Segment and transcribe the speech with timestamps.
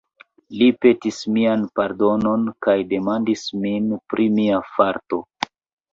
[0.59, 5.25] Li petis mian pardonon, kaj demandis min pri mia farto.